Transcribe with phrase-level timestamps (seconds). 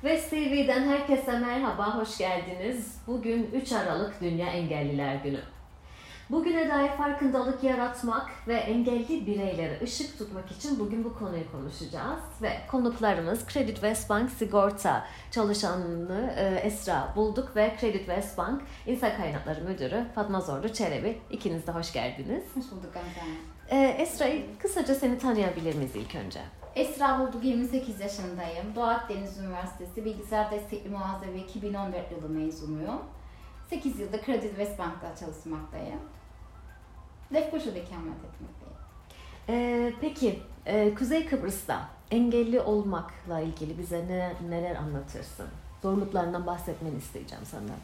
[0.00, 2.98] West TV'den herkese merhaba, hoş geldiniz.
[3.06, 5.40] Bugün 3 Aralık Dünya Engelliler Günü.
[6.30, 12.20] Bugüne dair farkındalık yaratmak ve engelli bireylere ışık tutmak için bugün bu konuyu konuşacağız.
[12.42, 19.16] Ve konuklarımız Credit West Bank Sigorta çalışanını e, Esra Bulduk ve Credit West Bank İnsan
[19.16, 21.18] Kaynakları Müdürü Fatma Zorlu Çelebi.
[21.30, 22.44] İkiniz de hoş geldiniz.
[22.54, 23.20] Hoş bulduk Gamze.
[23.70, 24.26] E, Esra,
[24.58, 26.40] kısaca seni tanıyabilir miyiz ilk önce?
[26.76, 28.74] Esra Bulduk, 28 yaşındayım.
[28.74, 33.00] Doğu Akdeniz Üniversitesi Bilgisayar Destekli Muhasebe 2014 yılı mezunuyum.
[33.70, 36.00] 8 yılda Credit West Bank'ta çalışmaktayım.
[37.34, 38.76] Lefkoşa'da ikamet etmekteyim.
[39.48, 45.46] E, peki, e, Kuzey Kıbrıs'ta engelli olmakla ilgili bize ne, neler anlatırsın?
[45.82, 47.78] Zorluklarından bahsetmeni isteyeceğim senden.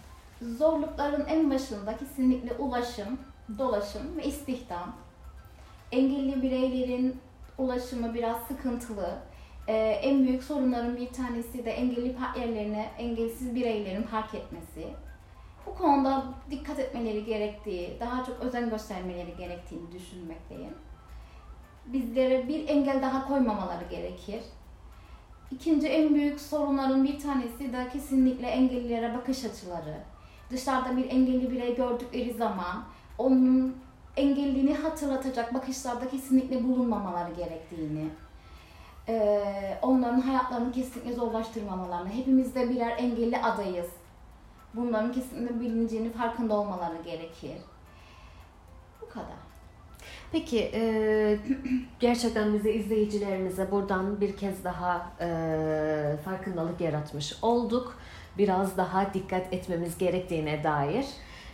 [0.56, 3.18] Zorlukların en başında kesinlikle ulaşım,
[3.58, 4.96] dolaşım ve istihdam.
[5.92, 7.20] Engelli bireylerin
[7.58, 9.18] ulaşımı biraz sıkıntılı.
[9.68, 14.86] Ee, en büyük sorunların bir tanesi de engelli park yerlerine engelsiz bireylerin park etmesi.
[15.66, 20.74] Bu konuda dikkat etmeleri gerektiği, daha çok özen göstermeleri gerektiğini düşünmekteyim.
[21.86, 24.40] Bizlere bir engel daha koymamaları gerekir.
[25.50, 29.96] İkinci en büyük sorunların bir tanesi de kesinlikle engellilere bakış açıları.
[30.50, 32.84] Dışarıda bir engelli birey gördükleri zaman
[33.18, 33.76] onun
[34.16, 38.08] engelliliğini hatırlatacak bakışlarda kesinlikle bulunmamaları gerektiğini,
[39.08, 43.88] ee, onların hayatlarını kesinlikle zorlaştırmamalarını, hepimiz de birer engelli adayız.
[44.74, 47.56] Bunların kesinlikle bilincini farkında olmaları gerekir.
[49.00, 49.52] Bu kadar.
[50.32, 51.38] Peki e,
[52.00, 57.98] gerçekten bize izleyicilerimize buradan bir kez daha e, farkındalık yaratmış olduk.
[58.38, 61.06] Biraz daha dikkat etmemiz gerektiğine dair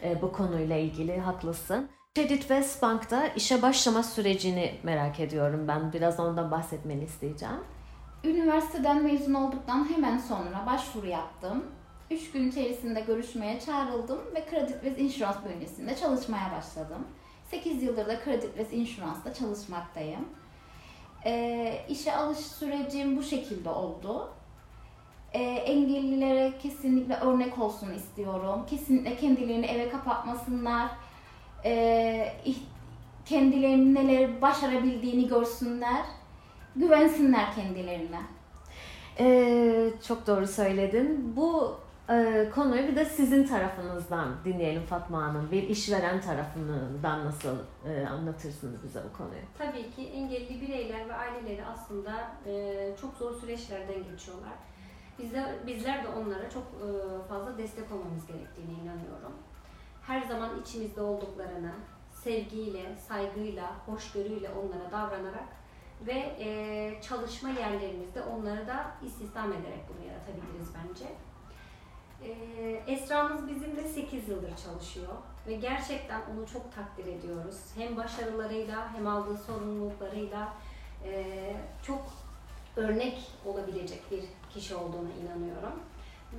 [0.02, 1.88] e, bu konuyla ilgili haklısın.
[2.18, 5.92] Credit West Bank'ta işe başlama sürecini merak ediyorum ben.
[5.92, 7.60] Biraz ondan bahsetmeni isteyeceğim.
[8.24, 11.64] Üniversiteden mezun olduktan hemen sonra başvuru yaptım.
[12.10, 17.06] 3 gün içerisinde görüşmeye çağrıldım ve Credit West Insurance bünyesinde çalışmaya başladım.
[17.50, 20.28] 8 yıldır da Credit West Insurance'da çalışmaktayım.
[21.24, 24.30] E, işe alış sürecim bu şekilde oldu.
[25.32, 28.66] E, engellilere kesinlikle örnek olsun istiyorum.
[28.70, 30.88] Kesinlikle kendilerini eve kapatmasınlar.
[31.64, 32.32] E,
[33.26, 36.04] kendilerinin neler başarabildiğini görsünler.
[36.76, 38.20] Güvensinler kendilerine.
[39.20, 41.36] Ee, çok doğru söyledin.
[41.36, 41.76] Bu
[42.10, 45.48] e, konuyu bir de sizin tarafınızdan dinleyelim Fatma Hanım.
[45.52, 47.56] Bir işveren tarafından nasıl
[47.88, 49.42] e, anlatırsınız bize bu konuyu?
[49.58, 52.12] Tabii ki engelli bireyler ve aileleri aslında
[52.46, 54.52] e, çok zor süreçlerden geçiyorlar.
[55.18, 56.88] Bizler, bizler de onlara çok e,
[57.28, 59.32] fazla destek olmamız gerektiğine inanıyorum.
[60.08, 61.72] Her zaman içimizde olduklarını
[62.10, 65.48] sevgiyle, saygıyla, hoşgörüyle onlara davranarak
[66.06, 71.04] ve e, çalışma yerlerimizde onları da istihdam ederek bunu yaratabiliriz bence.
[72.22, 75.12] E, Esra'mız bizimle 8 yıldır çalışıyor
[75.46, 77.60] ve gerçekten onu çok takdir ediyoruz.
[77.76, 80.52] Hem başarılarıyla hem aldığı sorumluluklarıyla
[81.04, 82.02] e, çok
[82.76, 85.80] örnek olabilecek bir kişi olduğuna inanıyorum.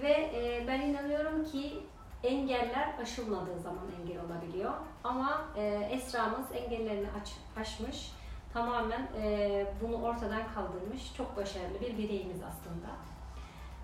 [0.01, 1.83] Ve e, ben inanıyorum ki
[2.23, 4.73] engeller aşılmadığı zaman engel olabiliyor.
[5.03, 8.11] Ama e, Esra'mız engellerini aç, aşmış,
[8.53, 12.89] tamamen e, bunu ortadan kaldırmış, çok başarılı bir bireyimiz aslında.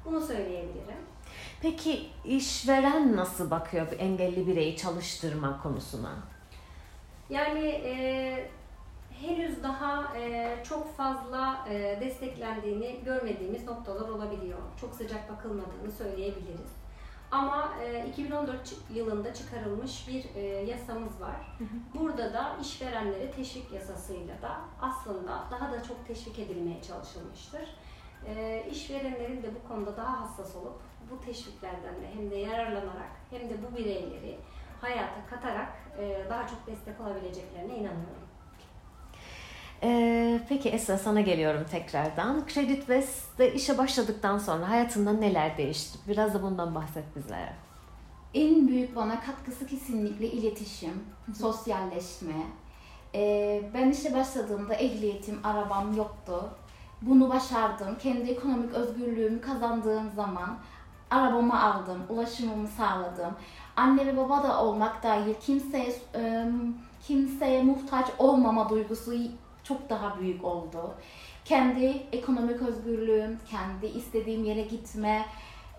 [0.06, 1.06] Bunu söyleyebilirim.
[1.62, 6.12] Peki işveren nasıl bakıyor bu engelli bireyi çalıştırma konusuna?
[7.30, 8.50] Yani e,
[9.22, 14.60] henüz daha e, çok fazla e, desteklendiğini görmediğimiz noktalar olabiliyor.
[14.82, 16.85] Çok sıcak bakılmadığını söyleyebiliriz.
[17.36, 21.58] Ama e, 2014 yılında çıkarılmış bir e, yasamız var.
[21.96, 27.76] Burada da işverenlere teşvik yasasıyla da aslında daha da çok teşvik edilmeye çalışılmıştır.
[28.28, 30.82] E, işverenlerin de bu konuda daha hassas olup
[31.12, 34.40] bu teşviklerden de hem de yararlanarak hem de bu bireyleri
[34.82, 38.25] hayata katarak e, daha çok destek olabileceklerine inanıyorum.
[39.86, 42.44] Ee, peki Esra sana geliyorum tekrardan.
[42.54, 46.00] Credit West'te işe başladıktan sonra hayatında neler değişti?
[46.08, 47.54] Biraz da bundan bahset bizlere.
[48.34, 51.04] En büyük bana katkısı kesinlikle iletişim,
[51.40, 52.34] sosyalleşme.
[53.16, 56.50] Ee, ben işe başladığımda ehliyetim, arabam yoktu.
[57.02, 57.98] Bunu başardım.
[58.04, 60.58] Kendi ekonomik özgürlüğümü kazandığım zaman
[61.12, 63.34] arabamı aldım, ulaşımımı sağladım.
[63.76, 65.96] Anne ve baba da olmak dahil kimseye
[67.08, 69.14] kimseye muhtaç olmama duygusu
[69.68, 70.96] çok daha büyük oldu.
[71.46, 75.26] Kendi ekonomik özgürlüğüm, kendi istediğim yere gitme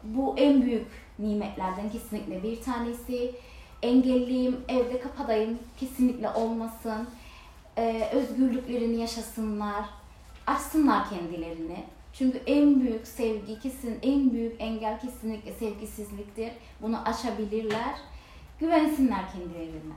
[0.05, 0.87] bu en büyük
[1.19, 3.35] nimetlerden kesinlikle bir tanesi.
[3.83, 7.09] Engelliyim, evde kapadayım kesinlikle olmasın.
[7.79, 9.85] Ee, özgürlüklerini yaşasınlar,
[10.47, 11.85] açsınlar kendilerini.
[12.13, 16.51] Çünkü en büyük sevgi, kesin en büyük engel kesinlikle sevgisizliktir.
[16.83, 17.95] Bunu aşabilirler.
[18.61, 19.95] Güvensinler kendilerine.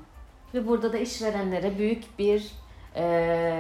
[0.54, 2.52] Ve burada da işverenlere büyük bir
[2.96, 3.02] e,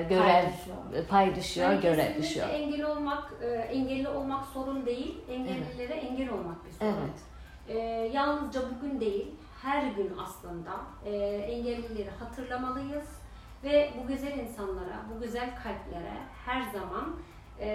[0.09, 1.05] görev Pay düşüyor.
[1.09, 2.49] pay düşüyor, Yani görev düşüyor.
[2.49, 5.17] Engelli olmak, e, engelli olmak sorun değil.
[5.29, 6.91] Engellilere engel olmak bir sorun.
[6.91, 7.19] Evet.
[7.67, 7.77] E,
[8.13, 9.31] yalnızca bugün değil,
[9.61, 10.71] her gün aslında
[11.05, 13.07] e, engellileri hatırlamalıyız
[13.63, 16.13] ve bu güzel insanlara, bu güzel kalplere
[16.45, 17.15] her zaman
[17.59, 17.67] e,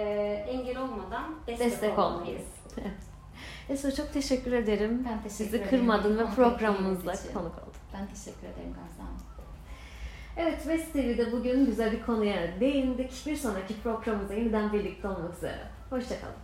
[0.49, 2.45] engel olmadan destek, Destek olmalıyız.
[3.69, 5.05] Esra çok teşekkür ederim.
[5.09, 5.69] Ben teşekkür Sizi ederim.
[5.69, 6.25] kırmadın ve
[7.23, 7.33] için.
[7.33, 7.73] konuk oldun.
[7.93, 9.34] Ben teşekkür ederim Gamze Hanım.
[10.37, 13.23] Evet, West TV'de bugün güzel bir konuya değindik.
[13.25, 15.59] Bir sonraki programımızda yeniden birlikte olmak üzere.
[15.89, 16.35] Hoşçakalın.